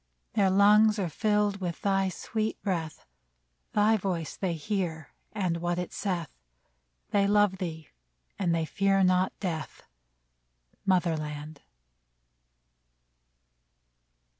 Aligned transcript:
Their 0.33 0.49
lungs 0.49 0.97
are 0.97 1.09
filled 1.09 1.61
with 1.61 1.81
thy 1.81 2.09
sweet 2.09 2.59
breath; 2.63 3.05
Thy 3.73 3.97
voice 3.97 4.35
they 4.35 4.53
hear, 4.55 5.13
and 5.31 5.57
what 5.57 5.77
it 5.77 5.93
saith; 5.93 6.27
They 7.11 7.27
love 7.27 7.59
thee, 7.59 7.89
and 8.39 8.51
they 8.55 8.65
fear 8.65 9.03
not 9.03 9.31
death, 9.39 9.83
Mother 10.87 11.15
land 11.15 11.61